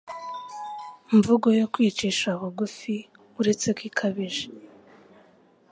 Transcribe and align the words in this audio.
mvugo 1.17 1.47
yo 1.59 1.65
kwicisha 1.73 2.27
bugufi 2.39 2.95
uretse 3.39 3.67
ko 3.77 3.81
ikabije 3.89 4.45